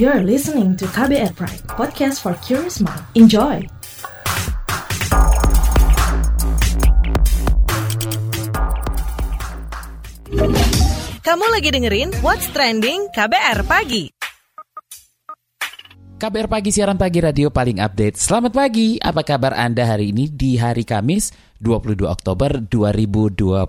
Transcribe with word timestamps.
You're 0.00 0.24
listening 0.24 0.80
to 0.80 0.88
KBR 0.88 1.36
Pride, 1.36 1.60
podcast 1.76 2.24
for 2.24 2.32
curious 2.40 2.80
mind. 2.80 3.04
Enjoy! 3.12 3.60
Kamu 11.20 11.44
lagi 11.52 11.68
dengerin 11.68 12.16
What's 12.24 12.48
Trending 12.48 13.12
KBR 13.12 13.60
Pagi. 13.68 14.08
KBR 16.16 16.48
Pagi, 16.48 16.72
siaran 16.72 16.96
pagi 16.96 17.20
radio 17.20 17.52
paling 17.52 17.84
update. 17.84 18.16
Selamat 18.16 18.56
pagi, 18.56 18.96
apa 18.96 19.20
kabar 19.20 19.52
Anda 19.52 19.84
hari 19.84 20.16
ini 20.16 20.32
di 20.32 20.56
hari 20.56 20.88
Kamis 20.88 21.28
22 21.60 22.08
Oktober 22.08 22.56
2020? 22.56 23.68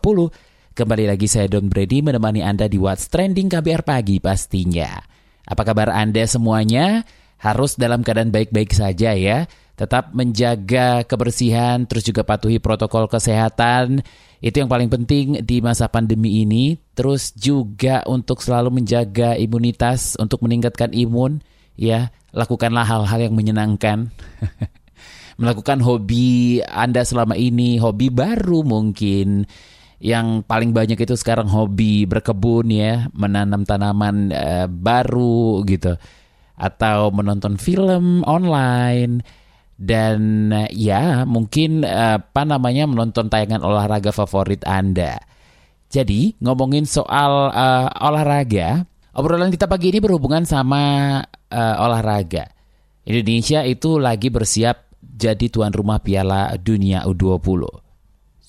Kembali 0.79 1.11
lagi 1.11 1.27
saya 1.27 1.51
Don 1.51 1.67
Brady 1.67 1.99
menemani 1.99 2.39
Anda 2.39 2.71
di 2.71 2.79
What's 2.79 3.11
Trending 3.11 3.51
KBR 3.51 3.83
Pagi 3.83 4.23
pastinya. 4.23 5.10
Apa 5.51 5.67
kabar 5.67 5.91
Anda 5.91 6.23
semuanya? 6.23 7.03
Harus 7.35 7.75
dalam 7.75 8.07
keadaan 8.07 8.31
baik-baik 8.31 8.71
saja 8.71 9.11
ya. 9.11 9.51
Tetap 9.75 10.15
menjaga 10.15 11.03
kebersihan, 11.03 11.83
terus 11.83 12.07
juga 12.07 12.23
patuhi 12.23 12.63
protokol 12.63 13.11
kesehatan. 13.11 13.99
Itu 14.39 14.63
yang 14.63 14.71
paling 14.71 14.87
penting 14.87 15.43
di 15.43 15.59
masa 15.59 15.91
pandemi 15.91 16.47
ini. 16.47 16.79
Terus 16.95 17.35
juga 17.35 18.07
untuk 18.07 18.39
selalu 18.39 18.79
menjaga 18.79 19.35
imunitas, 19.35 20.15
untuk 20.15 20.39
meningkatkan 20.47 20.95
imun, 20.95 21.43
ya 21.75 22.15
lakukanlah 22.31 22.87
hal-hal 22.87 23.27
yang 23.27 23.35
menyenangkan. 23.35 24.07
Melakukan 25.41 25.83
hobi 25.83 26.61
Anda 26.63 27.03
selama 27.03 27.35
ini, 27.35 27.75
hobi 27.75 28.07
baru 28.07 28.63
mungkin. 28.63 29.49
Yang 30.01 30.41
paling 30.49 30.73
banyak 30.73 30.97
itu 30.97 31.13
sekarang 31.13 31.45
hobi 31.45 32.09
berkebun 32.09 32.73
ya, 32.73 33.05
menanam 33.13 33.61
tanaman 33.69 34.33
uh, 34.33 34.65
baru 34.65 35.61
gitu. 35.69 35.93
Atau 36.57 37.13
menonton 37.13 37.61
film 37.61 38.25
online 38.25 39.21
dan 39.81 40.49
uh, 40.53 40.69
ya 40.69 41.25
mungkin 41.25 41.81
uh, 41.81 42.21
apa 42.21 42.41
namanya 42.45 42.85
menonton 42.85 43.29
tayangan 43.29 43.65
olahraga 43.65 44.13
favorit 44.13 44.61
Anda. 44.65 45.21
Jadi 45.91 46.37
ngomongin 46.37 46.85
soal 46.85 47.49
uh, 47.49 47.89
olahraga, 48.01 48.85
obrolan 49.17 49.49
kita 49.49 49.65
pagi 49.65 49.89
ini 49.89 49.99
berhubungan 50.01 50.45
sama 50.45 51.17
uh, 51.49 51.75
olahraga. 51.81 52.45
Indonesia 53.05 53.65
itu 53.65 53.97
lagi 53.97 54.29
bersiap 54.29 54.93
jadi 55.01 55.49
tuan 55.49 55.73
rumah 55.73 55.99
Piala 55.99 56.53
Dunia 56.61 57.03
U20. 57.09 57.80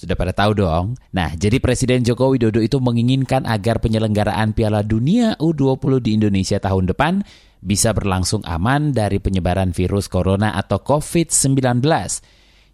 Sudah 0.03 0.19
pada 0.19 0.35
tahu 0.35 0.59
dong. 0.59 0.99
Nah, 1.15 1.31
jadi 1.39 1.63
Presiden 1.63 2.03
Joko 2.03 2.35
Widodo 2.35 2.59
itu 2.59 2.83
menginginkan 2.83 3.47
agar 3.47 3.79
penyelenggaraan 3.79 4.51
Piala 4.51 4.83
Dunia 4.83 5.39
U20 5.39 6.03
di 6.03 6.19
Indonesia 6.19 6.59
tahun 6.59 6.91
depan 6.91 7.23
bisa 7.63 7.95
berlangsung 7.95 8.43
aman 8.43 8.91
dari 8.91 9.23
penyebaran 9.23 9.71
virus 9.71 10.11
corona 10.11 10.59
atau 10.59 10.83
COVID-19. 10.83 11.87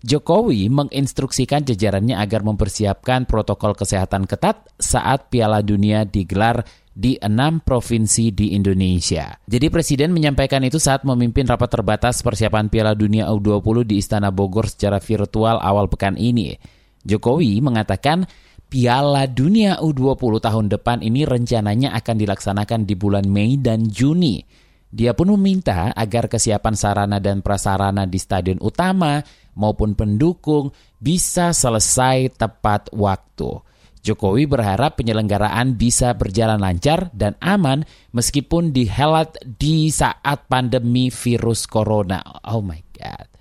Jokowi 0.09 0.73
menginstruksikan 0.73 1.69
jajarannya 1.69 2.17
agar 2.17 2.41
mempersiapkan 2.49 3.29
protokol 3.29 3.77
kesehatan 3.77 4.25
ketat 4.25 4.65
saat 4.81 5.29
Piala 5.29 5.61
Dunia 5.61 6.09
digelar 6.09 6.65
di 6.97 7.21
enam 7.21 7.61
provinsi 7.61 8.33
di 8.33 8.57
Indonesia. 8.57 9.37
Jadi 9.45 9.69
Presiden 9.69 10.17
menyampaikan 10.17 10.65
itu 10.65 10.81
saat 10.81 11.05
memimpin 11.05 11.45
rapat 11.45 11.77
terbatas 11.77 12.25
persiapan 12.25 12.73
Piala 12.73 12.97
Dunia 12.97 13.29
U20 13.29 13.85
di 13.85 14.01
Istana 14.01 14.33
Bogor 14.33 14.65
secara 14.65 14.97
virtual 14.97 15.61
awal 15.61 15.93
pekan 15.93 16.17
ini. 16.17 16.78
Jokowi 17.05 17.63
mengatakan 17.63 18.27
Piala 18.69 19.25
Dunia 19.25 19.81
U20 19.81 20.45
tahun 20.45 20.67
depan 20.69 21.01
ini 21.01 21.25
rencananya 21.25 21.97
akan 21.97 22.17
dilaksanakan 22.21 22.85
di 22.85 22.95
bulan 23.01 23.25
Mei 23.25 23.57
dan 23.57 23.89
Juni. 23.89 24.45
Dia 24.89 25.13
pun 25.13 25.33
meminta 25.37 25.93
agar 25.93 26.29
kesiapan 26.29 26.77
sarana 26.77 27.17
dan 27.21 27.41
prasarana 27.45 28.09
di 28.09 28.17
stadion 28.21 28.61
utama 28.61 29.21
maupun 29.57 29.93
pendukung 29.97 30.73
bisa 31.01 31.53
selesai 31.57 32.37
tepat 32.37 32.93
waktu. 32.93 33.65
Jokowi 34.05 34.49
berharap 34.49 34.97
penyelenggaraan 34.97 35.77
bisa 35.77 36.17
berjalan 36.17 36.61
lancar 36.61 37.13
dan 37.13 37.37
aman 37.41 37.85
meskipun 38.17 38.73
dihelat 38.73 39.37
di 39.45 39.93
saat 39.93 40.49
pandemi 40.49 41.13
virus 41.13 41.69
corona. 41.69 42.25
Oh 42.49 42.65
my 42.65 42.81
God. 42.97 43.38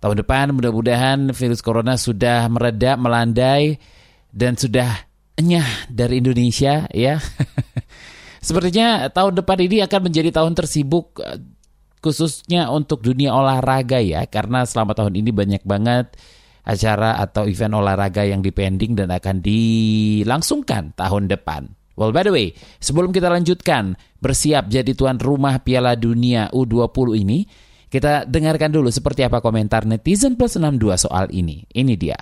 Tahun 0.00 0.16
depan 0.16 0.56
mudah-mudahan 0.56 1.28
virus 1.36 1.60
corona 1.60 2.00
sudah 2.00 2.48
mereda, 2.48 2.96
melandai, 2.96 3.76
dan 4.32 4.56
sudah 4.56 4.88
enyah 5.36 5.92
dari 5.92 6.24
Indonesia 6.24 6.88
ya. 6.88 7.20
Sepertinya 8.46 9.12
tahun 9.12 9.44
depan 9.44 9.60
ini 9.60 9.84
akan 9.84 10.00
menjadi 10.08 10.32
tahun 10.32 10.56
tersibuk 10.56 11.20
eh, 11.20 11.36
khususnya 12.00 12.72
untuk 12.72 13.04
dunia 13.04 13.36
olahraga 13.36 14.00
ya. 14.00 14.24
Karena 14.24 14.64
selama 14.64 14.96
tahun 14.96 15.20
ini 15.20 15.36
banyak 15.36 15.62
banget 15.68 16.16
acara 16.64 17.20
atau 17.20 17.44
event 17.44 17.76
olahraga 17.76 18.24
yang 18.24 18.40
dipending 18.40 18.96
dan 18.96 19.12
akan 19.12 19.44
dilangsungkan 19.44 20.96
tahun 20.96 21.28
depan. 21.28 21.76
Well, 22.00 22.16
by 22.16 22.24
the 22.24 22.32
way, 22.32 22.56
sebelum 22.80 23.12
kita 23.12 23.28
lanjutkan 23.28 24.00
bersiap 24.24 24.72
jadi 24.72 24.96
tuan 24.96 25.20
rumah 25.20 25.60
Piala 25.60 25.92
Dunia 26.00 26.48
U20 26.48 27.20
ini, 27.20 27.44
kita 27.90 28.24
dengarkan 28.24 28.70
dulu 28.70 28.88
seperti 28.88 29.26
apa 29.26 29.42
komentar 29.42 29.82
netizen 29.82 30.38
plus 30.38 30.54
62 30.54 31.10
soal 31.10 31.26
ini. 31.34 31.66
Ini 31.74 31.94
dia. 31.98 32.18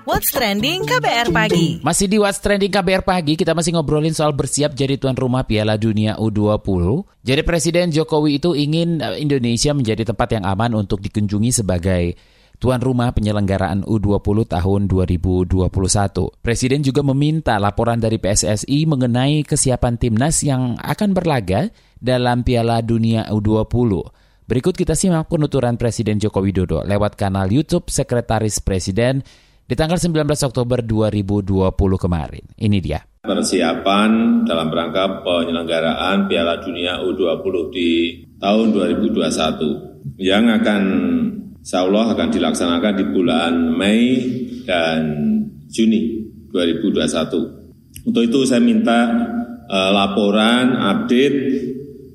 What's 0.10 0.34
Trending 0.34 0.90
KBR 0.90 1.30
Pagi 1.30 1.86
Masih 1.86 2.10
di 2.10 2.18
What's 2.18 2.42
Trending 2.42 2.74
KBR 2.74 3.06
Pagi 3.06 3.38
Kita 3.38 3.54
masih 3.54 3.78
ngobrolin 3.78 4.14
soal 4.14 4.34
bersiap 4.34 4.74
jadi 4.74 4.98
tuan 4.98 5.14
rumah 5.18 5.46
Piala 5.46 5.78
Dunia 5.78 6.18
U20 6.18 7.06
Jadi 7.22 7.42
Presiden 7.46 7.94
Jokowi 7.94 8.42
itu 8.42 8.58
ingin 8.58 9.02
eh, 9.02 9.22
Indonesia 9.22 9.74
menjadi 9.74 10.14
tempat 10.14 10.40
yang 10.40 10.46
aman 10.50 10.78
untuk 10.78 11.02
dikunjungi 11.02 11.52
sebagai 11.62 12.18
tuan 12.62 12.78
rumah 12.78 13.10
penyelenggaraan 13.10 13.81
U20 13.90 14.46
tahun 14.46 14.86
2021. 14.86 15.66
Presiden 16.46 16.86
juga 16.86 17.02
meminta 17.02 17.58
laporan 17.58 17.98
dari 17.98 18.22
PSSI 18.22 18.86
mengenai 18.86 19.42
kesiapan 19.42 19.98
timnas 19.98 20.46
yang 20.46 20.78
akan 20.78 21.18
berlaga 21.18 21.74
dalam 21.98 22.46
Piala 22.46 22.86
Dunia 22.86 23.25
U20. 23.34 23.66
Berikut 24.46 24.78
kita 24.78 24.94
simak 24.94 25.25
penuturan 25.25 25.74
Presiden 25.74 26.22
Joko 26.22 26.46
Widodo 26.46 26.86
lewat 26.86 27.18
kanal 27.18 27.50
YouTube 27.50 27.90
Sekretaris 27.90 28.62
Presiden 28.62 29.25
di 29.66 29.74
tanggal 29.74 29.98
19 29.98 30.22
Oktober 30.22 30.86
2020 30.86 31.74
kemarin. 31.98 32.46
Ini 32.62 32.78
dia. 32.78 33.02
Persiapan 33.25 34.44
dalam 34.46 34.69
rangka 34.69 35.25
penyelenggaraan 35.25 36.30
Piala 36.30 36.62
Dunia 36.62 37.02
U20 37.02 37.54
di 37.74 37.90
tahun 38.38 38.69
2021 38.69 40.19
yang 40.22 40.46
akan 40.62 40.81
insya 41.62 41.86
Allah 41.86 42.18
akan 42.18 42.30
dilaksanakan 42.34 42.94
di 42.98 43.06
bulan 43.13 43.54
Mei 43.78 44.06
dan 44.66 45.02
Juni 45.69 46.25
2021. 46.50 48.10
Untuk 48.10 48.24
itu 48.25 48.40
saya 48.50 48.60
minta 48.60 49.00
eh, 49.69 49.92
laporan, 49.94 50.74
update 50.75 51.38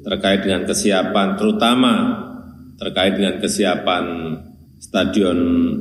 terkait 0.06 0.46
dengan 0.46 0.62
kesiapan 0.66 1.34
terutama 1.34 1.94
terkait 2.78 3.18
dengan 3.18 3.42
kesiapan 3.42 4.04
stadion 4.78 5.38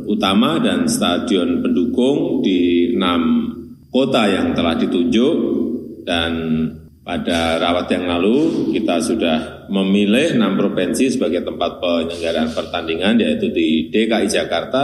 utama 0.09 0.57
dan 0.57 0.89
stadion 0.89 1.61
pendukung 1.61 2.41
di 2.41 2.89
enam 2.95 3.53
kota 3.93 4.25
yang 4.25 4.55
telah 4.57 4.73
ditunjuk 4.79 5.35
dan 6.07 6.31
pada 7.05 7.61
rawat 7.61 7.85
yang 7.93 8.09
lalu 8.09 8.71
kita 8.73 8.97
sudah 8.97 9.54
memilih 9.69 10.37
enam 10.37 10.57
provinsi 10.57 11.13
sebagai 11.13 11.45
tempat 11.45 11.81
penyelenggaraan 11.81 12.51
pertandingan 12.53 13.15
yaitu 13.21 13.49
di 13.49 13.89
DKI 13.89 14.27
Jakarta, 14.29 14.83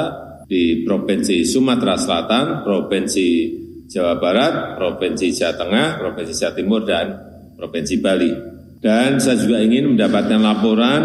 di 0.51 0.83
Provinsi 0.83 1.47
Sumatera 1.47 1.95
Selatan, 1.95 2.67
Provinsi 2.67 3.27
Jawa 3.87 4.19
Barat, 4.19 4.75
Provinsi 4.75 5.31
Jawa 5.31 5.55
Tengah, 5.55 5.87
Provinsi 5.99 6.33
Jawa 6.35 6.53
Timur, 6.55 6.81
dan 6.83 7.05
Provinsi 7.55 7.95
Bali. 8.03 8.31
Dan 8.81 9.21
saya 9.21 9.37
juga 9.39 9.61
ingin 9.61 9.93
mendapatkan 9.95 10.41
laporan 10.41 11.03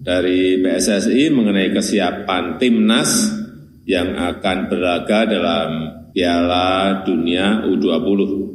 dari 0.00 0.58
PSSI 0.58 1.28
mengenai 1.32 1.70
kesiapan 1.70 2.56
timnas 2.56 3.36
yang 3.84 4.16
akan 4.16 4.66
berlaga 4.66 5.28
dalam 5.28 5.70
Piala 6.10 7.00
Dunia 7.06 7.62
U20. 7.68 8.49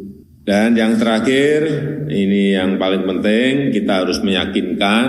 Dan 0.45 0.77
yang 0.77 1.01
terakhir, 1.01 1.65
ini 2.05 2.53
yang 2.53 2.77
paling 2.77 3.01
penting, 3.01 3.73
kita 3.73 4.05
harus 4.05 4.21
meyakinkan 4.21 5.07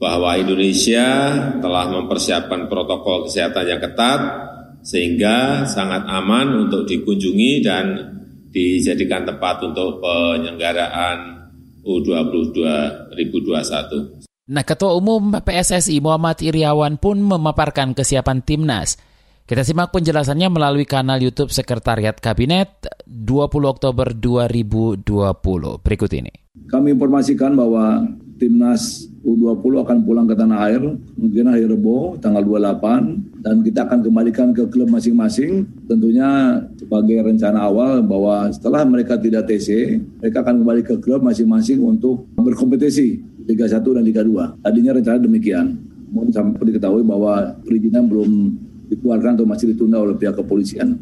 bahwa 0.00 0.40
Indonesia 0.40 1.04
telah 1.60 1.84
mempersiapkan 1.92 2.64
protokol 2.64 3.28
kesehatan 3.28 3.68
yang 3.68 3.80
ketat, 3.84 4.20
sehingga 4.80 5.68
sangat 5.68 6.08
aman 6.08 6.64
untuk 6.64 6.88
dikunjungi 6.88 7.52
dan 7.60 7.86
dijadikan 8.48 9.28
tempat 9.28 9.68
untuk 9.68 10.00
penyelenggaraan 10.00 11.44
U20 11.84 12.56
2021. 13.12 14.48
Nah, 14.48 14.64
Ketua 14.64 14.96
Umum 14.96 15.28
PSSI 15.44 16.00
Muhammad 16.00 16.40
Iriawan 16.40 16.96
pun 16.96 17.20
memaparkan 17.20 17.92
kesiapan 17.92 18.40
timnas– 18.40 18.96
kita 19.48 19.64
simak 19.64 19.88
penjelasannya 19.96 20.52
melalui 20.52 20.84
kanal 20.84 21.16
YouTube 21.24 21.48
Sekretariat 21.48 22.12
Kabinet 22.20 22.84
20 23.08 23.48
Oktober 23.64 24.12
2020. 24.12 25.08
Berikut 25.80 26.12
ini. 26.12 26.28
Kami 26.68 26.92
informasikan 26.92 27.56
bahwa 27.56 28.04
timnas 28.36 29.08
U20 29.24 29.88
akan 29.88 29.98
pulang 30.04 30.28
ke 30.28 30.36
tanah 30.36 30.68
air 30.68 30.84
mungkin 31.16 31.48
hari 31.48 31.64
Rebo 31.64 32.20
tanggal 32.20 32.44
28 32.44 33.40
dan 33.40 33.64
kita 33.64 33.88
akan 33.88 34.04
kembalikan 34.04 34.52
ke 34.52 34.68
klub 34.68 34.92
masing-masing 34.92 35.64
tentunya 35.88 36.60
sebagai 36.76 37.24
rencana 37.24 37.64
awal 37.64 38.04
bahwa 38.04 38.52
setelah 38.52 38.84
mereka 38.84 39.16
tidak 39.16 39.48
TC 39.48 39.96
mereka 40.20 40.44
akan 40.44 40.60
kembali 40.60 40.82
ke 40.84 40.94
klub 41.00 41.24
masing-masing 41.24 41.80
untuk 41.82 42.28
berkompetisi 42.36 43.18
Liga 43.48 43.66
1 43.66 43.80
dan 43.80 44.04
Liga 44.06 44.22
2 44.22 44.62
tadinya 44.62 44.94
rencana 44.94 45.18
demikian 45.18 45.66
mohon 46.14 46.30
sampai 46.30 46.62
diketahui 46.72 47.02
bahwa 47.04 47.58
perizinan 47.66 48.06
belum 48.06 48.67
dikeluarkan 48.88 49.38
atau 49.38 49.46
masih 49.46 49.72
ditunda 49.72 50.00
oleh 50.00 50.16
pihak 50.16 50.36
kepolisian. 50.36 50.98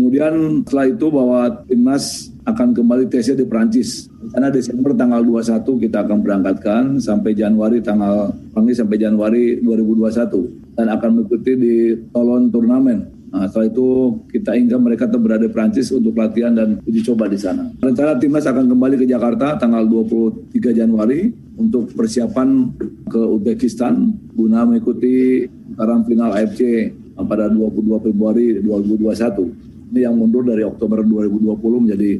Kemudian 0.00 0.64
setelah 0.64 0.86
itu 0.88 1.06
bahwa 1.12 1.40
timnas 1.68 2.32
akan 2.48 2.72
kembali 2.72 3.12
tesnya 3.12 3.36
di 3.36 3.44
Perancis. 3.44 4.08
Karena 4.32 4.48
Desember 4.48 4.96
tanggal 4.96 5.20
21 5.20 5.60
kita 5.82 6.06
akan 6.06 6.18
berangkatkan 6.24 6.82
sampai 7.02 7.36
Januari 7.36 7.84
tanggal 7.84 8.32
panggil 8.54 8.80
sampai 8.80 8.96
Januari 8.96 9.60
2021 9.60 10.78
dan 10.78 10.86
akan 10.88 11.08
mengikuti 11.20 11.52
di 11.52 11.74
Tolon 12.16 12.48
Turnamen. 12.48 13.20
Nah, 13.30 13.46
setelah 13.46 13.70
itu 13.70 13.88
kita 14.26 14.58
ingat 14.58 14.80
mereka 14.82 15.06
berada 15.06 15.46
di 15.46 15.52
Prancis 15.54 15.94
untuk 15.94 16.18
latihan 16.18 16.50
dan 16.50 16.82
uji 16.82 17.06
coba 17.06 17.30
di 17.30 17.38
sana. 17.38 17.70
Rencana 17.78 18.18
timnas 18.18 18.42
akan 18.42 18.66
kembali 18.66 18.98
ke 18.98 19.06
Jakarta 19.06 19.54
tanggal 19.54 19.86
23 19.86 20.74
Januari 20.74 21.30
untuk 21.54 21.94
persiapan 21.94 22.74
ke 23.06 23.20
Uzbekistan 23.20 24.18
guna 24.34 24.66
mengikuti 24.66 25.46
karantina 25.78 26.34
AFC 26.34 26.90
pada 27.26 27.48
22 27.48 28.06
Februari 28.06 28.60
2021. 28.62 29.90
Ini 29.90 30.06
yang 30.06 30.14
mundur 30.14 30.46
dari 30.46 30.62
Oktober 30.62 31.02
2020 31.02 31.84
menjadi 31.84 32.10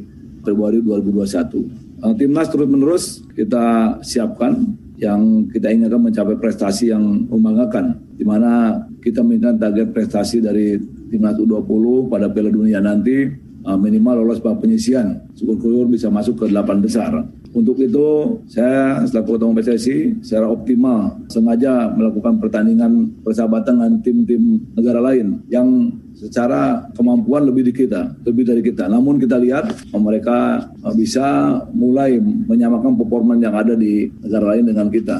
Februari 0.43 0.81
2021. 0.83 2.01
Uh, 2.01 2.13
timnas 2.17 2.49
terus-menerus 2.49 3.21
kita 3.37 3.97
siapkan 4.01 4.73
yang 4.97 5.49
kita 5.49 5.69
inginkan 5.69 6.01
mencapai 6.01 6.37
prestasi 6.37 6.93
yang 6.93 7.01
membanggakan, 7.29 7.97
di 8.17 8.25
mana 8.25 8.81
kita 9.01 9.21
menginginkan 9.25 9.57
target 9.57 9.87
prestasi 9.93 10.41
dari 10.41 10.77
timnas 11.09 11.37
U20 11.37 12.09
pada 12.09 12.29
Piala 12.29 12.53
Dunia 12.53 12.81
nanti 12.81 13.25
uh, 13.65 13.77
minimal 13.77 14.25
lolos 14.25 14.41
babak 14.41 14.65
penyisian, 14.65 15.29
syukur-syukur 15.37 15.89
bisa 15.89 16.09
masuk 16.09 16.41
ke 16.41 16.45
delapan 16.49 16.77
besar. 16.81 17.11
Untuk 17.51 17.83
itu 17.83 18.39
saya 18.47 19.03
selaku 19.03 19.35
ketua 19.35 19.51
PSSI 19.59 20.23
secara 20.23 20.47
optimal 20.47 21.19
sengaja 21.27 21.91
melakukan 21.91 22.39
pertandingan 22.39 23.11
persahabatan 23.27 23.75
dengan 23.75 23.93
tim-tim 23.99 24.43
negara 24.71 25.03
lain 25.03 25.43
yang 25.51 25.91
secara 26.15 26.87
kemampuan 26.95 27.43
lebih 27.43 27.67
di 27.67 27.73
kita, 27.75 28.15
lebih 28.23 28.47
dari 28.47 28.63
kita. 28.63 28.87
Namun 28.87 29.19
kita 29.19 29.35
lihat 29.35 29.67
mereka 29.91 30.63
bisa 30.95 31.59
mulai 31.75 32.23
menyamakan 32.23 32.95
performa 32.95 33.35
yang 33.35 33.51
ada 33.51 33.75
di 33.75 34.07
negara 34.23 34.55
lain 34.55 34.71
dengan 34.71 34.87
kita. 34.87 35.19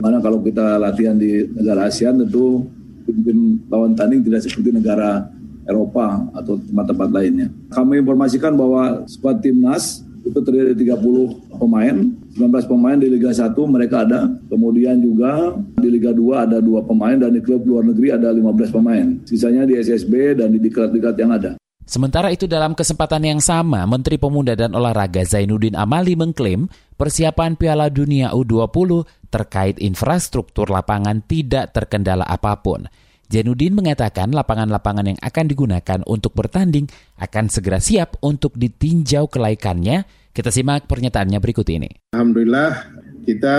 Karena 0.00 0.18
kalau 0.24 0.40
kita 0.40 0.80
latihan 0.80 1.20
di 1.20 1.44
negara 1.52 1.90
ASEAN 1.90 2.24
tentu 2.24 2.64
tim-tim 3.04 3.60
lawan 3.68 3.92
tanding 3.92 4.24
tidak 4.24 4.40
seperti 4.46 4.72
negara 4.72 5.26
Eropa 5.68 6.24
atau 6.32 6.56
tempat-tempat 6.56 7.08
lainnya. 7.12 7.52
Kami 7.68 8.00
informasikan 8.00 8.56
bahwa 8.56 9.04
skuad 9.04 9.44
timnas 9.44 10.00
itu 10.24 10.38
terdiri 10.42 10.74
dari 10.74 10.88
30 10.88 11.58
pemain, 11.58 11.96
19 12.34 12.70
pemain 12.70 12.96
di 12.98 13.08
Liga 13.10 13.30
1 13.34 13.54
mereka 13.66 14.06
ada, 14.06 14.30
kemudian 14.50 14.98
juga 14.98 15.54
di 15.78 15.88
Liga 15.90 16.14
2 16.14 16.44
ada 16.46 16.58
dua 16.62 16.82
pemain 16.86 17.18
dan 17.18 17.34
di 17.34 17.40
klub 17.42 17.66
luar 17.66 17.86
negeri 17.86 18.14
ada 18.14 18.30
15 18.30 18.74
pemain. 18.74 19.06
Sisanya 19.26 19.66
di 19.66 19.78
SSB 19.78 20.38
dan 20.38 20.54
di 20.54 20.58
diklat-diklat 20.62 21.16
yang 21.18 21.32
ada. 21.34 21.52
Sementara 21.88 22.28
itu 22.28 22.44
dalam 22.44 22.76
kesempatan 22.76 23.24
yang 23.24 23.40
sama, 23.40 23.88
Menteri 23.88 24.20
Pemuda 24.20 24.52
dan 24.52 24.76
Olahraga 24.76 25.24
Zainuddin 25.24 25.72
Amali 25.72 26.20
mengklaim 26.20 26.68
persiapan 27.00 27.56
Piala 27.56 27.88
Dunia 27.88 28.36
U20 28.36 29.08
terkait 29.32 29.80
infrastruktur 29.80 30.68
lapangan 30.68 31.24
tidak 31.24 31.72
terkendala 31.72 32.28
apa 32.28 32.60
pun. 32.60 32.84
Zainuddin 33.28 33.76
mengatakan 33.76 34.32
lapangan-lapangan 34.32 35.12
yang 35.12 35.20
akan 35.20 35.44
digunakan 35.52 36.00
untuk 36.08 36.32
bertanding 36.32 36.88
akan 37.20 37.52
segera 37.52 37.76
siap 37.76 38.16
untuk 38.24 38.56
ditinjau 38.56 39.28
kelaikannya. 39.28 40.08
Kita 40.32 40.48
simak 40.48 40.88
pernyataannya 40.88 41.36
berikut 41.36 41.68
ini. 41.68 42.08
Alhamdulillah 42.16 42.88
kita 43.28 43.56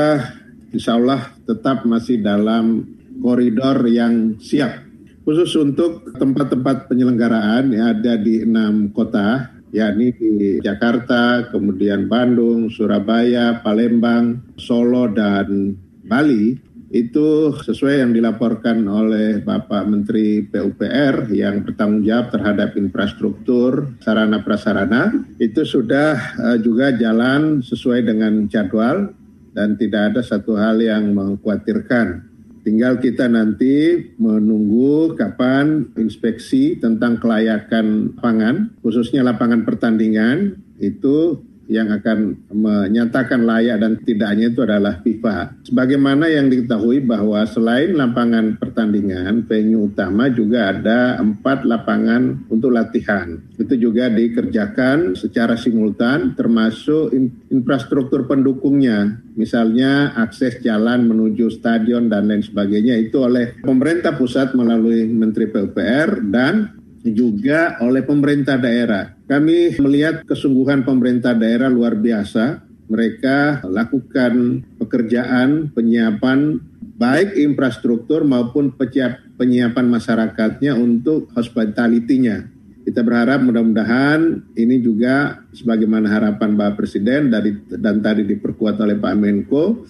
insya 0.73 0.97
Allah 0.97 1.37
tetap 1.45 1.85
masih 1.85 2.17
dalam 2.17 2.81
koridor 3.21 3.85
yang 3.85 4.41
siap. 4.41 4.89
Khusus 5.21 5.53
untuk 5.61 6.17
tempat-tempat 6.17 6.89
penyelenggaraan 6.89 7.69
yang 7.69 7.93
ada 7.93 8.17
di 8.17 8.41
enam 8.41 8.89
kota, 8.89 9.53
yakni 9.69 10.09
di 10.17 10.57
Jakarta, 10.65 11.45
kemudian 11.53 12.09
Bandung, 12.09 12.73
Surabaya, 12.73 13.61
Palembang, 13.61 14.57
Solo, 14.57 15.05
dan 15.13 15.77
Bali 16.09 16.57
itu 16.89 17.53
sesuai 17.53 18.01
yang 18.01 18.11
dilaporkan 18.17 18.81
oleh 18.89 19.45
Bapak 19.45 19.85
Menteri 19.85 20.41
PUPR 20.41 21.29
yang 21.29 21.61
bertanggung 21.61 22.01
jawab 22.01 22.33
terhadap 22.33 22.73
infrastruktur 22.81 23.93
sarana 24.01 24.41
prasarana 24.41 25.13
itu 25.37 25.61
sudah 25.61 26.17
uh, 26.41 26.57
juga 26.57 26.89
jalan 26.97 27.61
sesuai 27.61 28.09
dengan 28.09 28.49
jadwal 28.49 29.13
dan 29.53 29.77
tidak 29.77 30.13
ada 30.13 30.21
satu 30.25 30.57
hal 30.57 30.81
yang 30.81 31.13
mengkhawatirkan. 31.13 32.25
Tinggal 32.59 32.99
kita 32.99 33.25
nanti 33.31 34.07
menunggu 34.19 35.15
kapan 35.15 35.89
inspeksi 35.95 36.75
tentang 36.77 37.17
kelayakan 37.17 38.13
lapangan, 38.13 38.75
khususnya 38.83 39.23
lapangan 39.23 39.63
pertandingan, 39.63 40.59
itu 40.77 41.39
yang 41.69 41.93
akan 41.93 42.49
menyatakan 42.49 43.45
layak 43.45 43.77
dan 43.77 44.01
tidaknya 44.01 44.49
itu 44.49 44.65
adalah 44.65 44.97
FIFA. 45.05 45.61
Sebagaimana 45.69 46.25
yang 46.25 46.49
diketahui 46.49 47.05
bahwa 47.05 47.45
selain 47.45 47.93
lapangan 47.93 48.57
pertandingan, 48.57 49.45
venue 49.45 49.85
utama 49.85 50.33
juga 50.33 50.73
ada 50.73 51.21
empat 51.21 51.69
lapangan 51.69 52.49
untuk 52.49 52.73
latihan. 52.73 53.37
Itu 53.61 53.77
juga 53.77 54.09
dikerjakan 54.09 55.13
secara 55.13 55.53
simultan 55.53 56.33
termasuk 56.33 57.13
infrastruktur 57.53 58.25
pendukungnya. 58.25 59.21
Misalnya 59.37 60.17
akses 60.17 60.59
jalan 60.65 61.05
menuju 61.05 61.53
stadion 61.53 62.09
dan 62.09 62.25
lain 62.25 62.41
sebagainya 62.41 62.97
itu 62.97 63.21
oleh 63.21 63.61
pemerintah 63.61 64.17
pusat 64.17 64.57
melalui 64.57 65.05
Menteri 65.05 65.45
PUPR 65.47 66.25
dan 66.33 66.81
juga 67.05 67.79
oleh 67.79 68.03
pemerintah 68.03 68.57
daerah. 68.59 69.18
Kami 69.29 69.77
melihat 69.77 70.25
kesungguhan 70.25 70.81
pemerintah 70.81 71.37
daerah 71.37 71.69
luar 71.69 71.93
biasa. 71.93 72.65
Mereka 72.89 73.69
lakukan 73.69 74.65
pekerjaan 74.81 75.69
penyiapan 75.69 76.57
baik 76.97 77.37
infrastruktur 77.37 78.25
maupun 78.25 78.73
penyiapan 79.37 79.85
masyarakatnya 79.85 80.73
untuk 80.73 81.29
hospitality-nya. 81.37 82.49
Kita 82.81 83.05
berharap 83.05 83.45
mudah-mudahan 83.45 84.49
ini 84.57 84.81
juga 84.81 85.45
sebagaimana 85.53 86.09
harapan 86.09 86.57
Bapak 86.57 86.81
Presiden 86.81 87.29
dari, 87.29 87.53
dan 87.69 88.01
tadi 88.01 88.25
diperkuat 88.25 88.81
oleh 88.81 88.97
Pak 88.97 89.13
Menko, 89.13 89.85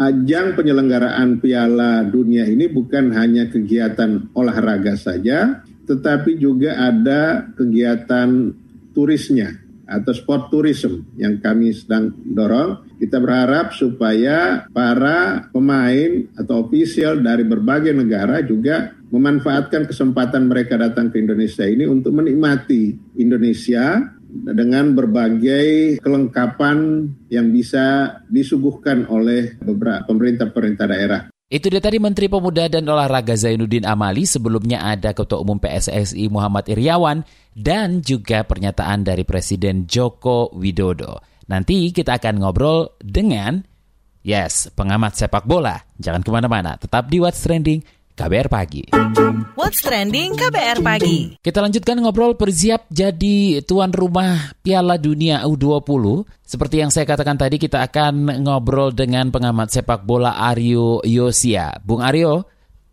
ajang 0.00 0.56
penyelenggaraan 0.56 1.44
Piala 1.44 2.08
Dunia 2.08 2.48
ini 2.48 2.64
bukan 2.72 3.12
hanya 3.12 3.52
kegiatan 3.52 4.32
olahraga 4.32 4.96
saja, 4.96 5.60
tetapi 5.84 6.40
juga 6.40 6.88
ada 6.88 7.52
kegiatan 7.52 8.56
turisnya 8.92 9.68
atau 9.88 10.12
sport 10.12 10.52
tourism 10.52 11.08
yang 11.16 11.40
kami 11.40 11.72
sedang 11.72 12.12
dorong. 12.12 12.84
Kita 13.00 13.16
berharap 13.16 13.72
supaya 13.72 14.68
para 14.68 15.48
pemain 15.48 16.28
atau 16.36 16.68
ofisial 16.68 17.24
dari 17.24 17.48
berbagai 17.48 17.96
negara 17.96 18.44
juga 18.44 18.92
memanfaatkan 19.08 19.88
kesempatan 19.88 20.44
mereka 20.44 20.76
datang 20.76 21.08
ke 21.08 21.16
Indonesia 21.16 21.64
ini 21.64 21.88
untuk 21.88 22.12
menikmati 22.20 23.16
Indonesia 23.16 24.12
dengan 24.28 24.92
berbagai 24.92 25.96
kelengkapan 26.04 27.08
yang 27.32 27.48
bisa 27.48 28.20
disuguhkan 28.28 29.08
oleh 29.08 29.56
beberapa 29.56 30.04
pemerintah-pemerintah 30.04 30.86
daerah. 30.86 31.22
Itu 31.48 31.72
dia 31.72 31.80
tadi 31.80 31.96
Menteri 31.96 32.28
Pemuda 32.28 32.68
dan 32.68 32.84
Olahraga 32.84 33.32
Zainuddin 33.32 33.88
Amali, 33.88 34.28
sebelumnya 34.28 34.84
ada 34.84 35.16
Ketua 35.16 35.40
Umum 35.40 35.56
PSSI 35.56 36.28
Muhammad 36.28 36.68
Iriawan, 36.68 37.24
dan 37.56 38.04
juga 38.04 38.44
pernyataan 38.44 39.00
dari 39.00 39.24
Presiden 39.24 39.88
Joko 39.88 40.52
Widodo. 40.52 41.24
Nanti 41.48 41.88
kita 41.88 42.20
akan 42.20 42.44
ngobrol 42.44 42.92
dengan, 43.00 43.64
yes, 44.20 44.68
pengamat 44.76 45.16
sepak 45.16 45.48
bola. 45.48 45.80
Jangan 45.96 46.20
ke 46.20 46.28
mana-mana, 46.28 46.76
tetap 46.76 47.08
di 47.08 47.16
What's 47.16 47.40
Trending, 47.40 47.80
KBR 48.18 48.50
Pagi. 48.50 48.82
What's 49.54 49.78
Trending 49.78 50.34
KBR 50.34 50.82
Pagi. 50.82 51.38
Kita 51.38 51.62
lanjutkan 51.62 52.02
ngobrol 52.02 52.34
bersiap 52.34 52.90
jadi 52.90 53.62
tuan 53.62 53.94
rumah 53.94 54.58
Piala 54.58 54.98
Dunia 54.98 55.46
U20. 55.46 56.26
Seperti 56.42 56.82
yang 56.82 56.90
saya 56.90 57.06
katakan 57.06 57.38
tadi, 57.38 57.62
kita 57.62 57.78
akan 57.86 58.42
ngobrol 58.42 58.90
dengan 58.90 59.30
pengamat 59.30 59.70
sepak 59.70 60.02
bola 60.02 60.34
Aryo 60.34 60.98
Yosia. 61.06 61.78
Bung 61.78 62.02
Aryo, 62.02 62.42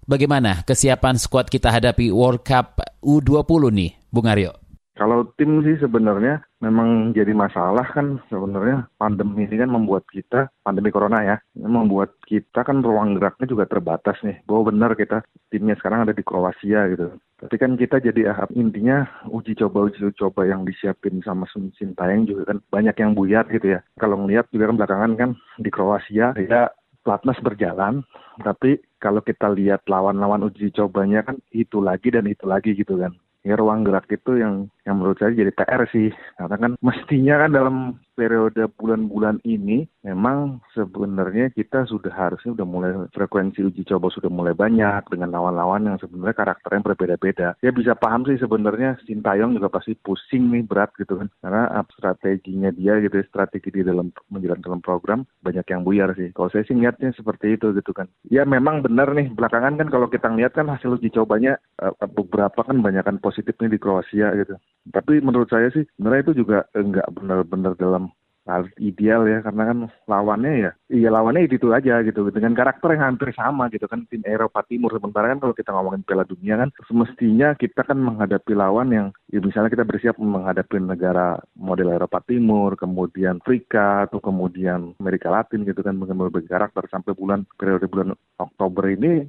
bagaimana 0.06 0.62
kesiapan 0.62 1.18
skuad 1.18 1.50
kita 1.50 1.74
hadapi 1.74 2.14
World 2.14 2.46
Cup 2.46 2.86
U20 3.02 3.74
nih, 3.74 3.92
Bung 4.14 4.30
Aryo? 4.30 4.65
Kalau 4.96 5.28
tim 5.36 5.60
sih 5.60 5.76
sebenarnya 5.76 6.40
memang 6.64 7.12
jadi 7.12 7.36
masalah 7.36 7.84
kan 7.92 8.24
sebenarnya 8.32 8.88
pandemi 8.96 9.44
ini 9.44 9.60
kan 9.60 9.68
membuat 9.68 10.08
kita 10.08 10.48
pandemi 10.64 10.88
corona 10.88 11.20
ya 11.20 11.36
membuat 11.60 12.16
kita 12.24 12.64
kan 12.64 12.80
ruang 12.80 13.20
geraknya 13.20 13.44
juga 13.44 13.68
terbatas 13.68 14.16
nih. 14.24 14.40
Bahwa 14.48 14.72
benar 14.72 14.96
kita 14.96 15.28
timnya 15.52 15.76
sekarang 15.76 16.08
ada 16.08 16.16
di 16.16 16.24
Kroasia 16.24 16.88
gitu. 16.96 17.12
Tapi 17.36 17.56
kan 17.60 17.76
kita 17.76 18.00
jadi 18.00 18.32
ah, 18.32 18.48
intinya 18.56 19.04
uji 19.28 19.60
coba 19.60 19.92
uji 19.92 20.16
coba 20.16 20.48
yang 20.48 20.64
disiapin 20.64 21.20
sama 21.28 21.44
Sun 21.52 21.76
Sintayong 21.76 22.24
juga 22.24 22.56
kan 22.56 22.64
banyak 22.72 22.96
yang 22.96 23.12
buyar 23.12 23.44
gitu 23.52 23.76
ya. 23.76 23.84
Kalau 24.00 24.24
ngelihat 24.24 24.48
juga 24.56 24.72
kan 24.72 24.78
belakangan 24.80 25.12
kan 25.20 25.30
di 25.60 25.68
Kroasia 25.68 26.32
ya 26.40 26.72
platnas 27.04 27.38
berjalan, 27.38 28.02
tapi 28.42 28.82
kalau 28.98 29.22
kita 29.22 29.52
lihat 29.54 29.86
lawan-lawan 29.86 30.42
uji 30.50 30.74
cobanya 30.74 31.22
kan 31.22 31.38
itu 31.54 31.78
lagi 31.78 32.10
dan 32.10 32.26
itu 32.26 32.50
lagi 32.50 32.74
gitu 32.74 32.98
kan 32.98 33.14
ya 33.46 33.54
ruang 33.54 33.86
gerak 33.86 34.10
itu 34.10 34.42
yang 34.42 34.66
yang 34.84 34.98
menurut 34.98 35.22
saya 35.22 35.38
jadi 35.38 35.54
PR 35.54 35.86
sih. 35.94 36.10
Karena 36.36 36.58
kan 36.58 36.72
mestinya 36.82 37.36
kan 37.46 37.52
dalam 37.54 37.76
periode 38.16 38.72
bulan-bulan 38.80 39.44
ini 39.44 39.86
memang 40.02 40.64
sebenarnya 40.72 41.52
kita 41.52 41.84
sudah 41.86 42.10
harusnya 42.16 42.56
sudah 42.56 42.68
mulai 42.68 42.92
frekuensi 43.12 43.60
uji 43.62 43.84
coba 43.84 44.08
sudah 44.10 44.32
mulai 44.32 44.56
banyak 44.56 45.04
dengan 45.12 45.36
lawan-lawan 45.36 45.92
yang 45.92 45.98
sebenarnya 46.00 46.34
karakternya 46.40 46.86
berbeda-beda. 46.88 47.48
Ya 47.60 47.76
bisa 47.76 47.94
paham 47.94 48.24
sih 48.24 48.40
sebenarnya 48.40 48.96
Sintayong 49.04 49.60
juga 49.60 49.68
pasti 49.68 49.94
pusing 50.00 50.48
nih 50.50 50.64
berat 50.64 50.96
gitu 50.96 51.20
kan 51.20 51.28
karena 51.44 51.84
strateginya 51.92 52.72
dia 52.72 52.98
gitu 53.04 53.20
strategi 53.28 53.70
di 53.70 53.82
dalam 53.84 54.10
menjalankan 54.32 54.80
program 54.80 55.28
banyak 55.44 55.68
yang 55.68 55.84
buyar 55.84 56.16
sih. 56.16 56.32
Kalau 56.32 56.48
saya 56.48 56.64
sih 56.64 56.74
niatnya 56.78 57.12
seperti 57.12 57.60
itu 57.60 57.76
gitu 57.76 57.92
kan. 57.92 58.08
Ya 58.32 58.48
memang 58.48 58.82
benar 58.82 59.12
nih 59.12 59.28
belakangan 59.36 59.76
kan 59.76 59.92
kalau 59.92 60.08
kita 60.08 60.32
lihat 60.32 60.56
kan 60.56 60.72
hasil 60.72 60.96
uji 60.96 61.12
cobanya 61.12 61.60
eh, 61.84 61.92
beberapa 62.08 62.64
kan 62.64 62.80
banyak 62.80 63.04
kan 63.04 63.20
positifnya 63.20 63.68
di 63.68 63.80
Kroasia 63.82 64.32
gitu. 64.40 64.56
Tapi 64.94 65.20
menurut 65.20 65.50
saya 65.50 65.68
sih 65.74 65.84
sebenarnya 65.98 66.32
itu 66.32 66.46
juga 66.46 66.70
enggak 66.78 67.10
benar-benar 67.10 67.74
dalam 67.76 68.05
harus 68.46 68.70
ideal 68.78 69.26
ya 69.26 69.42
karena 69.42 69.64
kan 69.74 69.78
lawannya 70.06 70.70
ya 70.70 70.72
iya 70.94 71.10
lawannya 71.10 71.50
itu, 71.50 71.58
itu 71.58 71.74
aja 71.74 72.06
gitu. 72.06 72.30
Dengan 72.30 72.54
karakter 72.54 72.94
yang 72.94 73.14
hampir 73.14 73.34
sama 73.34 73.68
gitu 73.74 73.90
kan 73.90 74.06
tim 74.06 74.22
Eropa 74.22 74.62
Timur. 74.70 74.94
Sementara 74.94 75.34
kan 75.34 75.42
kalau 75.42 75.54
kita 75.58 75.74
ngomongin 75.74 76.06
Piala 76.06 76.26
Dunia 76.26 76.62
kan 76.62 76.70
semestinya 76.86 77.58
kita 77.58 77.82
kan 77.82 77.98
menghadapi 77.98 78.54
lawan 78.54 78.94
yang 78.94 79.08
ya 79.34 79.42
misalnya 79.42 79.74
kita 79.74 79.86
bersiap 79.86 80.16
menghadapi 80.22 80.78
negara 80.78 81.42
model 81.58 81.94
Eropa 81.98 82.22
Timur 82.24 82.78
kemudian 82.78 83.42
Afrika 83.42 84.06
atau 84.06 84.22
kemudian 84.22 84.94
Amerika 85.02 85.34
Latin 85.34 85.66
gitu 85.66 85.82
kan 85.82 85.98
dengan 85.98 86.30
karakter 86.46 86.86
sampai 86.90 87.18
bulan 87.18 87.50
periode 87.58 87.90
bulan 87.90 88.14
Oktober 88.38 88.86
ini 88.94 89.26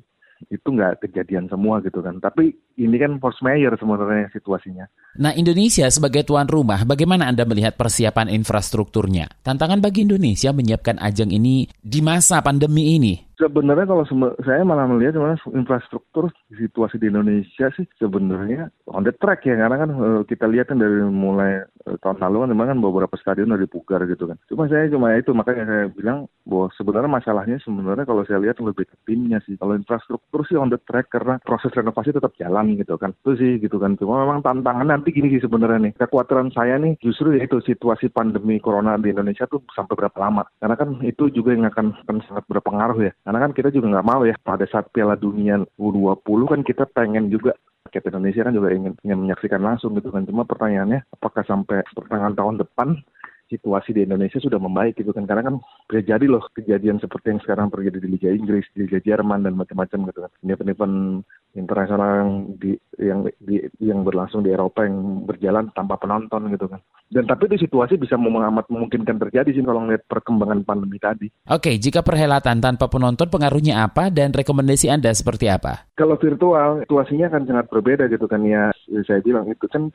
itu 0.53 0.69
nggak 0.69 1.03
kejadian 1.09 1.49
semua 1.49 1.81
gitu 1.83 2.01
kan. 2.05 2.21
Tapi 2.21 2.55
ini 2.77 2.97
kan 3.01 3.17
force 3.19 3.41
mayor 3.41 3.73
sebenarnya 3.77 4.29
situasinya. 4.33 4.85
Nah 5.17 5.33
Indonesia 5.33 5.89
sebagai 5.89 6.23
tuan 6.29 6.47
rumah, 6.47 6.85
bagaimana 6.85 7.29
Anda 7.29 7.49
melihat 7.49 7.75
persiapan 7.81 8.29
infrastrukturnya? 8.33 9.33
Tantangan 9.41 9.81
bagi 9.81 10.05
Indonesia 10.05 10.53
menyiapkan 10.53 11.01
ajang 11.01 11.33
ini 11.33 11.69
di 11.81 12.01
masa 12.05 12.45
pandemi 12.45 12.97
ini? 12.97 13.15
Sebenarnya 13.37 13.85
kalau 13.85 14.05
saya 14.41 14.65
malah 14.65 14.89
melihat 14.89 15.21
mana 15.21 15.37
infrastruktur 15.53 16.33
situasi 16.49 16.97
di 16.97 17.13
Indonesia 17.13 17.69
sih 17.77 17.85
sebenarnya 18.01 18.73
on 18.89 19.05
the 19.05 19.13
track 19.13 19.45
ya 19.45 19.61
karena 19.61 19.77
kan 19.77 19.91
uh, 19.93 20.23
kita 20.25 20.49
lihat 20.49 20.73
kan 20.73 20.81
dari 20.81 21.05
mulai 21.05 21.69
tahun 21.87 22.19
lalu 22.19 22.37
kan 22.43 22.51
memang 22.51 22.67
kan 22.75 22.79
beberapa 22.83 23.15
stadion 23.17 23.55
udah 23.55 23.63
dipugar 23.63 24.01
gitu 24.11 24.27
kan. 24.27 24.37
Cuma 24.51 24.67
saya 24.67 24.91
cuma 24.91 25.15
itu 25.15 25.31
makanya 25.31 25.65
saya 25.65 25.85
bilang 25.95 26.27
bahwa 26.43 26.67
sebenarnya 26.75 27.11
masalahnya 27.11 27.57
sebenarnya 27.63 28.05
kalau 28.05 28.23
saya 28.27 28.43
lihat 28.43 28.59
lebih 28.59 28.91
ke 28.91 28.97
timnya 29.07 29.39
sih. 29.47 29.55
Kalau 29.57 29.79
infrastruktur 29.79 30.43
sih 30.47 30.59
on 30.59 30.69
the 30.71 30.81
track 30.83 31.09
karena 31.09 31.39
proses 31.47 31.71
renovasi 31.73 32.11
tetap 32.11 32.35
jalan 32.37 32.75
gitu 32.75 32.99
kan. 32.99 33.15
Itu 33.23 33.39
sih 33.39 33.63
gitu 33.63 33.79
kan. 33.79 33.95
Cuma 33.97 34.27
memang 34.27 34.43
tantangan 34.43 34.91
nanti 34.91 35.15
gini 35.15 35.31
sih 35.31 35.43
sebenarnya 35.43 35.91
nih. 35.91 35.93
Kekhawatiran 35.97 36.51
saya 36.51 36.77
nih 36.77 36.99
justru 36.99 37.39
itu 37.39 37.63
situasi 37.63 38.11
pandemi 38.11 38.59
corona 38.59 38.99
di 38.99 39.15
Indonesia 39.15 39.47
tuh 39.47 39.63
sampai 39.71 39.95
berapa 39.95 40.19
lama. 40.19 40.45
Karena 40.59 40.75
kan 40.75 40.99
itu 41.07 41.31
juga 41.31 41.55
yang 41.55 41.71
akan, 41.71 42.03
akan 42.03 42.17
sangat 42.27 42.45
berpengaruh 42.51 43.01
ya 43.07 43.13
karena 43.27 43.39
kan 43.43 43.53
kita 43.53 43.69
juga 43.75 43.87
nggak 43.91 44.09
mau 44.09 44.23
ya 44.23 44.35
pada 44.39 44.65
saat 44.71 44.89
Piala 44.95 45.19
Dunia 45.19 45.61
U20 45.77 46.41
kan 46.47 46.61
kita 46.63 46.85
pengen 46.95 47.29
juga 47.29 47.53
rakyat 47.87 48.11
Indonesia 48.11 48.43
kan 48.43 48.55
juga 48.55 48.69
ingin, 48.75 48.93
ingin 49.07 49.19
menyaksikan 49.23 49.63
langsung 49.63 49.95
gitu 49.95 50.11
kan. 50.11 50.27
Cuma 50.27 50.43
pertanyaannya 50.43 51.07
apakah 51.15 51.47
sampai 51.47 51.87
pertengahan 51.95 52.35
tahun 52.35 52.61
depan 52.61 52.99
situasi 53.47 53.95
di 53.95 54.03
Indonesia 54.03 54.43
sudah 54.43 54.59
membaik 54.59 54.99
gitu 54.99 55.15
kan 55.15 55.23
karena 55.23 55.47
kan 55.47 55.55
bisa 55.87 56.03
jadi 56.03 56.27
loh 56.27 56.43
kejadian 56.51 56.99
seperti 56.99 57.31
yang 57.31 57.41
sekarang 57.43 57.71
terjadi 57.71 58.03
di 58.03 58.09
Liga 58.11 58.31
Inggris, 58.35 58.67
di 58.75 58.87
Liga 58.87 58.99
Jerman 58.99 59.47
dan 59.47 59.55
macam-macam 59.55 59.99
gitu 60.11 60.21
kan. 60.27 60.31
Event-event 60.43 61.23
internasional 61.55 62.11
yang 62.21 62.31
di 62.59 62.73
yang 62.99 63.21
di, 63.39 63.63
yang 63.79 64.03
berlangsung 64.03 64.43
di 64.43 64.51
Eropa 64.51 64.83
yang 64.83 65.25
berjalan 65.25 65.71
tanpa 65.73 65.95
penonton 65.97 66.51
gitu 66.51 66.67
kan. 66.67 66.83
Dan 67.07 67.31
tapi 67.31 67.47
itu 67.47 67.71
situasi 67.71 67.95
bisa 67.95 68.19
amat 68.19 68.67
memungkinkan 68.67 69.17
terjadi 69.23 69.55
sih 69.55 69.63
kalau 69.63 69.87
ngeliat 69.87 70.03
perkembangan 70.11 70.67
pandemi 70.67 70.99
tadi. 70.99 71.31
Oke, 71.47 71.79
jika 71.79 72.03
perhelatan 72.03 72.59
tanpa 72.59 72.91
penonton 72.91 73.31
pengaruhnya 73.31 73.87
apa 73.87 74.11
dan 74.11 74.35
rekomendasi 74.35 74.91
Anda 74.91 75.15
seperti 75.15 75.47
apa? 75.47 75.86
Kalau 75.97 76.21
virtual 76.21 76.85
situasinya 76.85 77.33
akan 77.33 77.43
sangat 77.49 77.67
berbeda 77.73 78.05
gitu 78.13 78.29
kan 78.29 78.45
ya. 78.45 78.69
Saya 79.09 79.25
bilang 79.25 79.49
itu 79.49 79.65
kan 79.69 79.89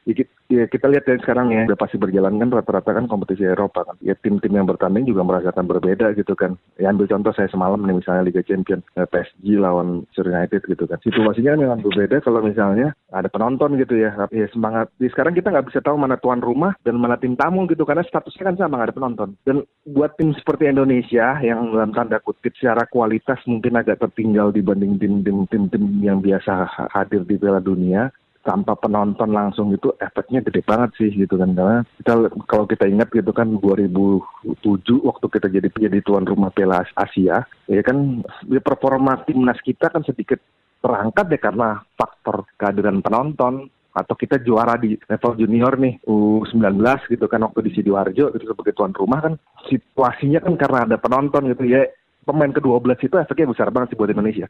ya, 0.49 0.65
kita 0.65 0.89
lihat 0.89 1.05
dari 1.05 1.21
sekarang 1.21 1.53
ya 1.53 1.69
udah 1.69 1.77
pasti 1.77 2.01
berjalan 2.01 2.41
kan 2.41 2.49
rata-rata 2.49 2.97
kan 2.97 3.05
kompetisi 3.05 3.45
Eropa 3.45 3.85
kan. 3.85 3.95
Ya 4.01 4.17
tim-tim 4.17 4.57
yang 4.57 4.65
bertanding 4.65 5.05
juga 5.05 5.21
merasakan 5.21 5.69
berbeda 5.69 6.17
gitu 6.17 6.33
kan. 6.33 6.57
Ya 6.81 6.89
ambil 6.89 7.05
contoh 7.05 7.31
saya 7.37 7.47
semalam 7.53 7.85
nih 7.85 8.01
misalnya 8.01 8.25
Liga 8.25 8.41
Champions 8.41 8.81
PSG 8.97 9.61
lawan 9.61 10.09
United 10.17 10.65
gitu 10.65 10.89
kan. 10.89 10.97
Situasinya 11.05 11.31
situasinya 11.31 11.53
memang 11.53 11.79
berbeda 11.85 12.17
kalau 12.25 12.41
misalnya 12.41 12.97
ada 13.13 13.29
penonton 13.29 13.77
gitu 13.77 13.95
ya. 13.97 14.13
Ya 14.33 14.47
semangat. 14.49 14.89
Di 14.97 15.07
sekarang 15.07 15.37
kita 15.37 15.53
nggak 15.53 15.69
bisa 15.69 15.79
tahu 15.85 16.01
mana 16.01 16.17
tuan 16.17 16.41
rumah 16.41 16.73
dan 16.81 16.97
mana 16.97 17.15
tim 17.15 17.37
tamu 17.37 17.69
gitu 17.69 17.85
karena 17.85 18.01
statusnya 18.01 18.51
kan 18.51 18.55
sama 18.57 18.81
nggak 18.81 18.89
ada 18.89 18.97
penonton. 18.97 19.29
Dan 19.45 19.63
buat 19.85 20.17
tim 20.17 20.33
seperti 20.33 20.65
Indonesia 20.65 21.37
yang 21.45 21.71
dalam 21.71 21.93
tanda 21.93 22.17
kutip 22.17 22.57
secara 22.57 22.89
kualitas 22.89 23.37
mungkin 23.45 23.77
agak 23.77 24.01
tertinggal 24.01 24.49
dibanding 24.49 24.97
tim-tim 24.97 25.45
yang 25.99 26.23
biasa 26.23 26.71
hadir 26.95 27.27
di 27.27 27.35
Piala 27.35 27.59
Dunia, 27.59 28.07
tanpa 28.41 28.73
penonton 28.73 29.29
langsung 29.29 29.69
itu 29.69 29.93
efeknya 30.01 30.41
gede 30.41 30.65
banget 30.65 30.89
sih 30.97 31.09
gitu 31.13 31.37
kan. 31.37 31.53
Karena 31.53 31.77
kita 32.01 32.13
kalau 32.49 32.65
kita 32.65 32.85
ingat 32.89 33.09
gitu 33.13 33.31
kan 33.31 33.59
2007 33.59 34.57
waktu 35.05 35.25
kita 35.29 35.47
jadi 35.51 35.67
jadi 35.69 35.99
tuan 36.01 36.25
rumah 36.25 36.49
Piala 36.49 36.81
Asia 36.97 37.45
ya 37.69 37.81
kan 37.85 38.25
ya 38.49 38.61
performa 38.61 39.21
timnas 39.25 39.61
kita 39.61 39.93
kan 39.93 40.01
sedikit 40.01 40.41
terangkat 40.81 41.29
deh 41.29 41.41
karena 41.41 41.77
faktor 41.93 42.49
kehadiran 42.57 43.05
penonton 43.05 43.69
atau 43.91 44.15
kita 44.15 44.39
juara 44.39 44.79
di 44.79 44.95
level 44.95 45.35
junior 45.35 45.75
nih 45.75 45.99
U19 46.07 46.79
gitu 47.11 47.27
kan 47.27 47.43
waktu 47.43 47.59
di 47.67 47.71
Sidoarjo 47.75 48.31
gitu 48.31 48.45
sebagai 48.55 48.71
tuan 48.71 48.95
rumah 48.95 49.19
kan 49.19 49.33
situasinya 49.67 50.39
kan 50.39 50.55
karena 50.55 50.79
ada 50.87 50.97
penonton 50.97 51.51
gitu 51.51 51.67
ya 51.67 51.83
pemain 52.27 52.51
ke-12 52.53 53.07
itu 53.07 53.15
efeknya 53.17 53.51
besar 53.51 53.67
banget 53.73 53.93
sih 53.93 53.97
buat 53.97 54.11
Indonesia 54.13 54.47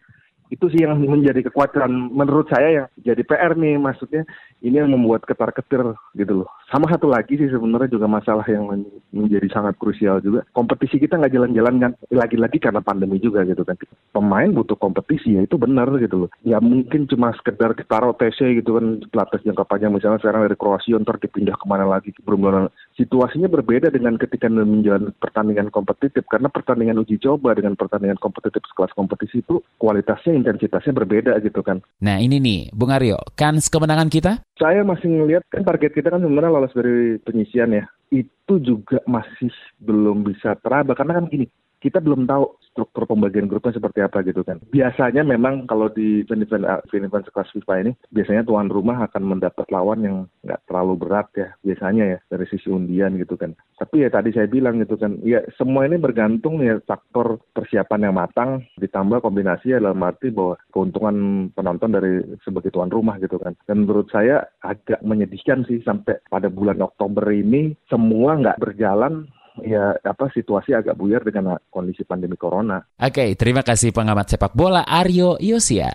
itu 0.52 0.68
sih 0.68 0.84
yang 0.84 1.00
menjadi 1.00 1.48
kekuatan 1.48 2.12
menurut 2.12 2.52
saya 2.52 2.70
yang 2.76 2.88
jadi 3.00 3.24
PR 3.24 3.56
nih 3.56 3.80
maksudnya 3.80 4.28
ini 4.60 4.84
yang 4.84 4.92
membuat 4.92 5.24
ketar-ketir 5.24 5.96
gitu 6.20 6.44
loh. 6.44 6.50
Sama 6.68 6.92
satu 6.92 7.08
lagi 7.08 7.40
sih 7.40 7.48
sebenarnya 7.48 7.88
juga 7.88 8.12
masalah 8.12 8.44
yang 8.52 8.68
menjadi 9.16 9.48
sangat 9.48 9.80
krusial 9.80 10.20
juga. 10.20 10.44
Kompetisi 10.52 11.00
kita 11.00 11.16
nggak 11.16 11.32
jalan-jalan 11.32 11.76
kan 11.80 11.92
lagi-lagi 12.12 12.60
karena 12.60 12.84
pandemi 12.84 13.16
juga 13.24 13.48
gitu 13.48 13.64
kan. 13.64 13.80
Pemain 14.12 14.52
butuh 14.52 14.76
kompetisi 14.76 15.40
ya 15.40 15.48
itu 15.48 15.56
benar 15.56 15.88
gitu 16.04 16.28
loh. 16.28 16.30
Ya 16.44 16.60
mungkin 16.60 17.08
cuma 17.08 17.32
sekedar 17.40 17.72
kita 17.72 18.12
TC 18.12 18.60
gitu 18.60 18.76
kan 18.76 19.00
pelatih 19.08 19.40
jangka 19.48 19.64
panjang 19.64 19.96
misalnya 19.96 20.20
sekarang 20.20 20.52
dari 20.52 20.60
Kroasia 20.60 21.00
ntar 21.00 21.16
dipindah 21.16 21.56
ke 21.56 21.64
mana 21.64 21.88
lagi 21.88 22.12
belum 22.28 22.68
situasinya 22.96 23.48
berbeda 23.48 23.90
dengan 23.90 24.20
ketika 24.20 24.52
menjalani 24.52 25.12
pertandingan 25.16 25.72
kompetitif 25.72 26.28
karena 26.28 26.52
pertandingan 26.52 27.00
uji 27.00 27.18
coba 27.22 27.56
dengan 27.56 27.76
pertandingan 27.80 28.20
kompetitif 28.20 28.64
sekelas 28.72 28.92
kompetisi 28.94 29.40
itu 29.44 29.64
kualitasnya 29.80 30.36
intensitasnya 30.36 30.94
berbeda 30.96 31.38
gitu 31.44 31.64
kan. 31.64 31.80
Nah 32.04 32.20
ini 32.20 32.38
nih, 32.38 32.60
Bung 32.76 32.92
Aryo, 32.92 33.20
kans 33.36 33.72
kemenangan 33.72 34.12
kita? 34.12 34.44
Saya 34.60 34.84
masih 34.84 35.08
ngelihat 35.08 35.44
kan 35.48 35.64
target 35.64 35.92
kita 35.96 36.12
kan 36.12 36.22
sebenarnya 36.22 36.52
lolos 36.52 36.76
dari 36.76 37.18
penyisian 37.24 37.74
ya. 37.74 37.86
Itu 38.12 38.60
juga 38.60 39.00
masih 39.08 39.50
belum 39.80 40.28
bisa 40.28 40.60
teraba 40.60 40.92
karena 40.92 41.18
kan 41.18 41.32
gini, 41.32 41.48
kita 41.82 41.98
belum 41.98 42.30
tahu 42.30 42.62
struktur 42.72 43.04
pembagian 43.04 43.52
grupnya 43.52 43.76
seperti 43.76 44.00
apa 44.00 44.24
gitu 44.24 44.46
kan. 44.48 44.62
Biasanya 44.72 45.28
memang 45.28 45.68
kalau 45.68 45.92
di 45.92 46.24
event-event 46.24 46.64
ah, 46.64 46.80
event 46.94 47.26
sekelas 47.28 47.52
FIFA 47.52 47.74
ini, 47.84 47.92
biasanya 48.16 48.48
tuan 48.48 48.72
rumah 48.72 49.04
akan 49.12 49.24
mendapat 49.28 49.68
lawan 49.74 50.00
yang 50.06 50.18
nggak 50.48 50.62
terlalu 50.70 50.94
berat 50.96 51.28
ya, 51.36 51.50
biasanya 51.66 52.04
ya, 52.16 52.20
dari 52.32 52.46
sisi 52.48 52.72
undian 52.72 53.20
gitu 53.20 53.36
kan. 53.36 53.52
Tapi 53.76 54.08
ya 54.08 54.10
tadi 54.14 54.32
saya 54.32 54.48
bilang 54.48 54.80
gitu 54.80 54.96
kan, 54.96 55.20
ya 55.26 55.44
semua 55.60 55.84
ini 55.84 56.00
bergantung 56.00 56.64
ya 56.64 56.80
faktor 56.88 57.44
persiapan 57.52 58.08
yang 58.08 58.16
matang, 58.16 58.64
ditambah 58.80 59.20
kombinasi 59.20 59.76
ya 59.76 59.84
dalam 59.84 60.00
arti 60.06 60.32
bahwa 60.32 60.56
keuntungan 60.72 61.50
penonton 61.52 61.92
dari 61.92 62.24
sebagai 62.46 62.72
tuan 62.72 62.94
rumah 62.94 63.20
gitu 63.20 63.36
kan. 63.36 63.58
Dan 63.68 63.84
menurut 63.84 64.08
saya 64.14 64.48
agak 64.64 65.04
menyedihkan 65.04 65.68
sih 65.68 65.84
sampai 65.84 66.24
pada 66.32 66.48
bulan 66.48 66.80
Oktober 66.80 67.26
ini 67.34 67.76
semua 67.92 68.40
nggak 68.40 68.62
berjalan 68.62 69.28
ya 69.60 70.00
apa 70.00 70.32
situasi 70.32 70.72
agak 70.72 70.96
buyar 70.96 71.28
dengan 71.28 71.60
kondisi 71.68 72.08
pandemi 72.08 72.40
corona. 72.40 72.80
Oke, 72.96 73.36
terima 73.36 73.66
kasih 73.66 73.92
pengamat 73.92 74.32
sepak 74.32 74.56
bola 74.56 74.88
Aryo 74.88 75.36
Yosia. 75.44 75.92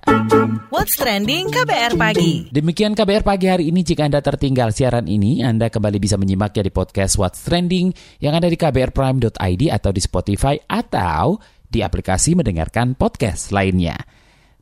What's 0.68 1.00
trending 1.00 1.48
KBR 1.48 1.96
pagi? 1.96 2.52
Demikian 2.52 2.92
KBR 2.92 3.24
pagi 3.24 3.46
hari 3.48 3.72
ini. 3.72 3.80
Jika 3.80 4.04
Anda 4.04 4.20
tertinggal 4.20 4.76
siaran 4.76 5.08
ini, 5.08 5.40
Anda 5.40 5.72
kembali 5.72 5.96
bisa 5.96 6.20
menyimaknya 6.20 6.68
di 6.68 6.72
podcast 6.74 7.16
What's 7.16 7.40
Trending 7.46 8.20
yang 8.20 8.36
ada 8.36 8.50
di 8.50 8.60
kbrprime.id 8.60 9.62
atau 9.72 9.90
di 9.94 10.00
Spotify 10.04 10.60
atau 10.68 11.40
di 11.66 11.80
aplikasi 11.80 12.36
mendengarkan 12.36 12.94
podcast 12.94 13.50
lainnya. 13.50 13.96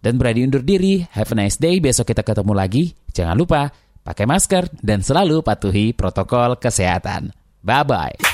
Dan 0.04 0.20
berani 0.20 0.44
undur 0.44 0.60
diri, 0.60 1.00
have 1.16 1.32
a 1.32 1.36
nice 1.36 1.56
day, 1.56 1.80
besok 1.80 2.12
kita 2.12 2.20
ketemu 2.20 2.52
lagi. 2.52 2.92
Jangan 3.16 3.36
lupa, 3.40 3.72
pakai 4.04 4.28
masker 4.28 4.68
dan 4.84 5.00
selalu 5.00 5.40
patuhi 5.40 5.96
protokol 5.96 6.60
kesehatan. 6.60 7.32
Bye-bye. 7.64 8.33